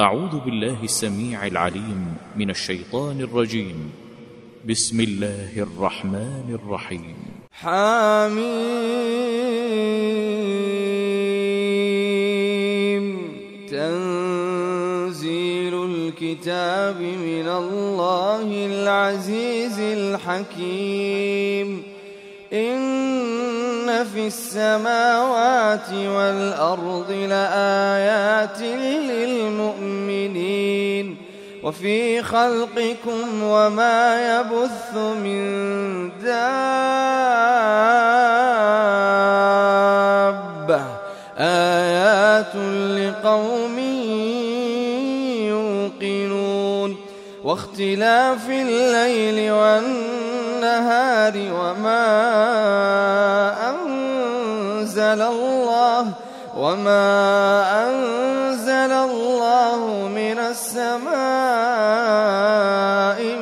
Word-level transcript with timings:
أعوذ 0.00 0.40
بالله 0.44 0.76
السميع 0.82 1.46
العليم 1.46 2.14
من 2.36 2.50
الشيطان 2.50 3.20
الرجيم. 3.20 3.92
بسم 4.68 5.00
الله 5.00 5.50
الرحمن 5.56 6.58
الرحيم. 6.64 7.16
حميم. 7.52 8.50
تنزيل 13.70 15.84
الكتاب 15.84 17.00
من 17.00 17.48
الله 17.48 18.66
العزيز 18.66 19.80
الحكيم. 19.80 21.82
إن 22.52 22.80
في 23.90 24.26
السماوات 24.26 25.92
والأرض 25.92 27.10
لآيات 27.10 28.60
للمؤمنين 29.70 31.16
وفي 31.62 32.22
خلقكم 32.22 33.42
وما 33.42 34.38
يبث 34.40 34.94
من 34.96 36.10
دابة 36.22 36.40
آيات 41.38 42.56
لقوم 42.96 43.78
يوقنون 45.48 46.96
واختلاف 47.44 48.50
الليل 48.50 49.52
والنهار 49.52 50.09
وما 51.50 52.06
أنزل 53.70 55.22
الله 55.22 56.06
وما 56.56 57.08
أنزل 57.88 58.92
الله 58.92 60.08
من 60.08 60.38
السماء 60.38 61.10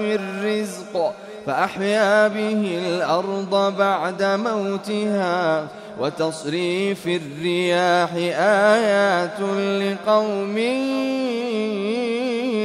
من 0.03 0.21
رزق 0.45 1.15
فأحيا 1.47 2.29
به 2.29 2.79
الأرض 2.87 3.77
بعد 3.79 4.23
موتها 4.23 5.67
وتصريف 6.01 7.07
الرياح 7.07 8.15
آيات 8.15 9.41
لقوم 9.83 10.59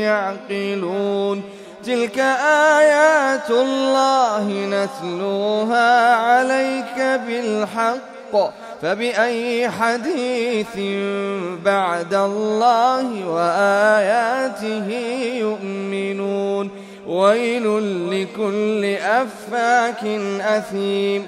يعقلون 0.04 1.44
تلك 1.86 2.20
آيات 2.80 3.50
الله 3.50 4.48
نتلوها 4.50 6.16
عليك 6.16 7.20
بالحق. 7.28 8.54
فبأي 8.82 9.70
حديث 9.70 10.76
بعد 11.66 12.14
الله 12.14 13.28
وآياته 13.28 14.90
يؤمنون؟ 15.40 16.70
ويل 17.08 17.66
لكل 18.12 18.86
أفاك 18.96 20.06
أثيم. 20.42 21.28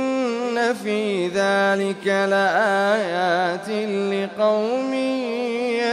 في 0.73 1.27
ذلك 1.27 2.07
لآيات 2.07 3.69
لقوم 4.13 4.93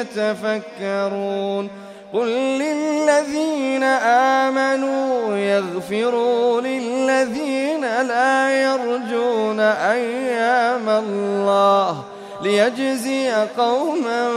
يتفكرون 0.00 1.70
قل 2.12 2.28
للذين 2.28 3.82
آمنوا 3.82 5.36
يغفروا 5.36 6.60
للذين 6.60 7.80
لا 7.80 8.62
يرجون 8.62 9.60
أيام 9.60 10.88
الله 10.88 12.04
ليجزي 12.42 13.30
قوما 13.58 14.30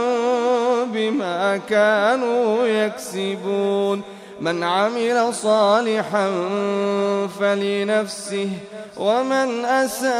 بما 0.86 1.60
كانوا 1.68 2.66
يكسبون 2.66 4.02
من 4.42 4.62
عمل 4.62 5.34
صالحا 5.34 6.30
فلنفسه 7.40 8.48
ومن 8.96 9.64
أساء 9.64 10.12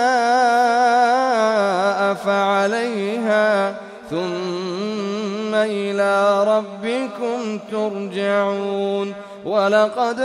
فعليها 2.15 3.75
ثم 4.11 5.55
إلى 5.55 6.45
ربكم 6.45 7.59
ترجعون. 7.73 9.15
ولقد 9.45 10.21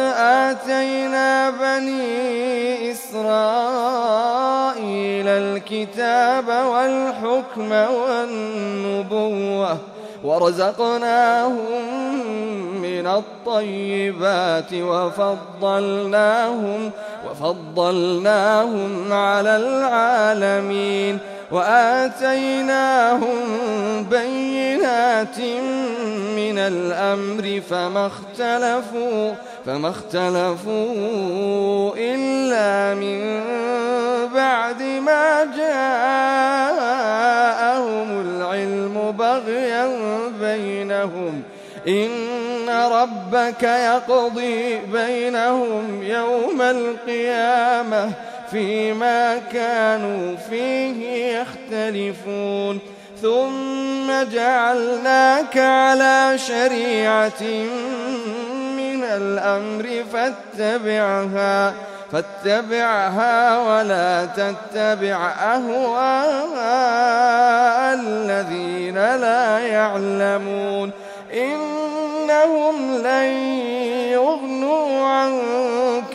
آتينا 0.45 1.49
بني 1.49 2.91
إسرائيل 2.91 3.27
الكتاب 5.27 6.47
والحكم 6.47 7.71
والنبوة 7.71 9.77
ورزقناهم 10.23 11.57
من 12.81 13.07
الطيبات 13.07 14.73
وفضلناهم 14.73 16.51
وفضلناهم 17.29 19.13
على 19.13 19.55
العالمين 19.57 21.19
وآتيناهم 21.51 23.37
بينات 24.11 25.39
من 26.37 26.57
الأمر 26.57 27.61
فما 27.69 28.07
اختلفوا 28.07 29.33
فما 29.65 29.89
اختلفوا 29.89 31.93
إلا 31.97 32.95
من 32.95 33.41
بعد 34.33 34.81
ما 34.81 35.43
جاءهم 35.57 35.67
العلم 38.21 39.15
بغيا 39.19 39.89
بينهم. 40.41 41.43
إن 41.87 42.69
ربك 42.69 43.63
يقضي 43.63 44.79
بينهم 44.93 46.03
يوم 46.03 46.61
القيامة. 46.61 48.11
فيما 48.51 49.37
كانوا 49.53 50.35
فيه 50.49 51.27
يختلفون. 51.37 52.79
ثم 53.21 54.23
جعلناك 54.31 55.57
على 55.57 56.37
شريعة 56.37 57.43
من 58.77 59.03
الأمر 59.03 60.03
فاتبعها 60.13 61.73
فاتبعها 62.11 63.59
ولا 63.59 64.25
تتبع 64.25 65.31
أهواء 65.55 66.67
يعلمون. 69.59 70.91
إنهم 71.33 72.95
لن 72.97 73.29
يغنوا 74.11 75.07
عنك 75.07 75.86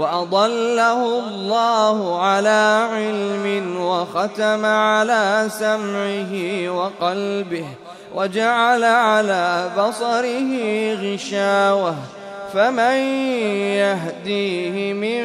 وأضله 0.00 1.18
الله 1.18 2.22
على 2.22 2.88
علم 2.92 3.76
وختم 3.80 4.64
على 4.64 5.46
سمعه 5.48 6.32
وقلبه 6.70 7.64
وجعل 8.14 8.84
على 8.84 9.70
بصره 9.78 10.52
غشاوة 10.94 11.94
فمن 12.54 12.94
يهديه 13.76 14.92
من 14.92 15.22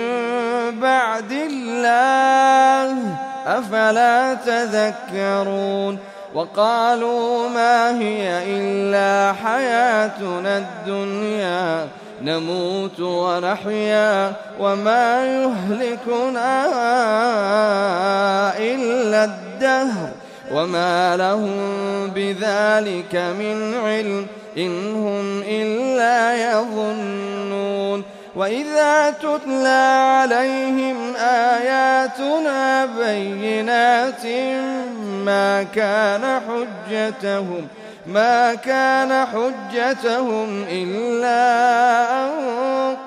بعد 0.80 1.32
الله 1.32 2.98
أفلا 3.48 4.34
تذكرون 4.34 6.00
وقالوا 6.34 7.50
ما 7.50 8.00
هي 8.00 8.44
إلا 8.48 9.34
حياتنا 9.34 10.58
الدنيا 10.58 11.88
نموت 12.26 13.00
ونحيا 13.00 14.34
وما 14.60 15.26
يهلكنا 15.26 16.68
إلا 18.58 19.24
الدهر 19.24 20.10
وما 20.52 21.18
لهم 21.18 21.58
بذلك 22.16 23.16
من 23.16 23.74
علم 23.86 24.28
إن 24.58 24.96
هم 24.96 25.42
إلا 25.48 26.52
يظنون 26.52 28.04
وإذا 28.36 29.10
تتلى 29.10 30.14
عليهم 30.22 31.16
آياتنا 31.16 32.86
بينات 32.86 34.26
ما 35.26 35.64
كان 35.64 36.42
حجتهم 36.48 37.68
ما 38.08 38.56
كان 38.56 39.26
حجتهم 39.26 40.66
إلا 40.70 41.42
أن 42.26 42.32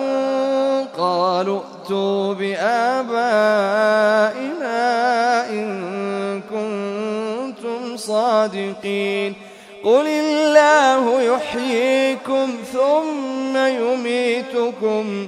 قالوا 0.98 1.60
ائتوا 1.60 2.34
بآبائنا 2.34 3.20
إن 5.50 6.42
كنتم 6.42 7.98
صادقين. 7.98 9.34
قل 9.84 10.08
الله 10.08 11.22
يحييكم 11.22 12.50
ثم 12.74 13.58
يميتكم 13.58 15.28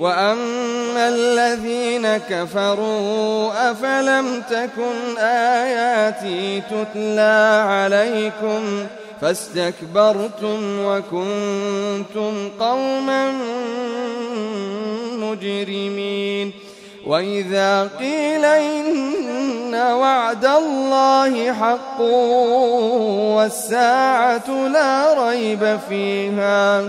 وأما 0.00 1.08
الذين 1.08 2.16
كفروا 2.16 3.70
أفلم 3.70 4.42
تكن 4.50 5.18
آياتي 5.18 6.60
تتلى 6.60 7.64
عليكم 7.68 8.86
فاستكبرتم 9.20 10.84
وكنتم 10.84 12.48
قوما 12.60 13.32
مجرمين 15.18 16.52
وإذا 17.06 17.90
قيل 17.98 18.44
إن 18.44 19.74
وعد 19.74 20.44
الله 20.46 21.52
حق 21.52 22.00
والساعة 23.36 24.68
لا 24.68 25.28
ريب 25.28 25.78
فيها 25.88 26.88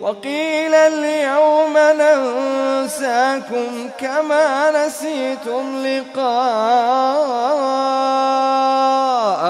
وقيل 0.00 0.74
اليوم 0.74 1.78
ننساكم 1.78 3.90
كما 3.98 4.70
نسيتم 4.86 5.86
لقاء 5.86 6.26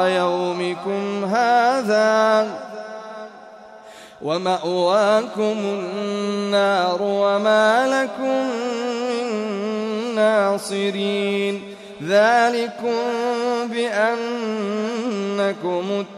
يومكم 0.08 1.24
هذا 1.24 2.46
ومأواكم 4.22 5.56
النار 5.64 7.02
وما 7.02 7.86
لكم 7.86 8.50
من 9.10 9.26
ناصرين 10.14 11.62
ذلكم 12.02 12.94
بأنكم 13.70 15.04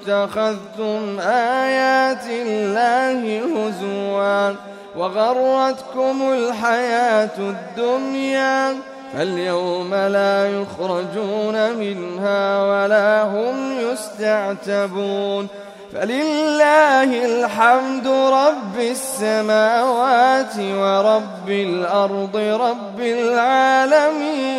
اتخذتم 0.07 1.21
آيات 1.21 2.27
الله 2.27 2.58
وغرتكم 4.99 6.33
الحياة 6.33 7.39
الدنيا 7.39 8.77
فاليوم 9.13 9.95
لا 9.95 10.51
يخرجون 10.51 11.73
منها 11.73 12.63
ولا 12.63 13.23
هم 13.23 13.79
يستعتبون 13.81 15.49
فلله 15.93 17.25
الحمد 17.25 18.07
رب 18.09 18.79
السماوات 18.81 20.59
ورب 20.59 21.49
الأرض 21.49 22.37
رب 22.37 23.01
العالمين 23.01 24.59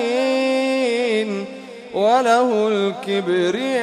وله 1.93 2.67
الكبرياء 2.67 3.79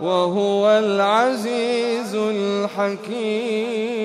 وهو 0.00 0.70
العزيز 0.78 2.14
الحكيم. 2.14 3.99